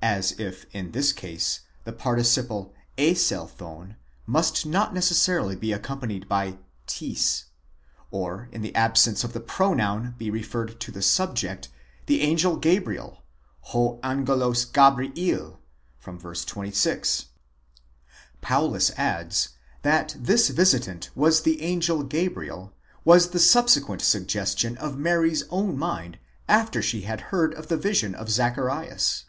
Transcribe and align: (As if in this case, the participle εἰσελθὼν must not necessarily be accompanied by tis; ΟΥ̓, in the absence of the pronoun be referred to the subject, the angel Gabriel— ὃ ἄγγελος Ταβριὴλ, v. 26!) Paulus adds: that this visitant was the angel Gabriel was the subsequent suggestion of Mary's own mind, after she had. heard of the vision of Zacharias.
(As 0.00 0.30
if 0.38 0.64
in 0.72 0.92
this 0.92 1.12
case, 1.12 1.62
the 1.82 1.92
participle 1.92 2.72
εἰσελθὼν 2.98 3.96
must 4.28 4.64
not 4.64 4.94
necessarily 4.94 5.56
be 5.56 5.72
accompanied 5.72 6.28
by 6.28 6.56
tis; 6.86 7.46
ΟΥ̓, 8.12 8.48
in 8.52 8.62
the 8.62 8.72
absence 8.76 9.24
of 9.24 9.32
the 9.32 9.40
pronoun 9.40 10.14
be 10.16 10.30
referred 10.30 10.78
to 10.80 10.92
the 10.92 11.02
subject, 11.02 11.68
the 12.06 12.20
angel 12.22 12.56
Gabriel— 12.56 13.24
ὃ 13.72 13.98
ἄγγελος 13.98 14.70
Ταβριὴλ, 14.70 15.56
v. 15.96 16.44
26!) 16.46 17.26
Paulus 18.40 18.92
adds: 18.92 19.48
that 19.82 20.14
this 20.16 20.48
visitant 20.50 21.10
was 21.16 21.42
the 21.42 21.60
angel 21.60 22.04
Gabriel 22.04 22.72
was 23.04 23.30
the 23.30 23.40
subsequent 23.40 24.02
suggestion 24.02 24.76
of 24.78 24.96
Mary's 24.96 25.42
own 25.50 25.76
mind, 25.76 26.20
after 26.48 26.80
she 26.80 27.00
had. 27.00 27.20
heard 27.32 27.52
of 27.54 27.66
the 27.66 27.76
vision 27.76 28.14
of 28.14 28.30
Zacharias. 28.30 29.24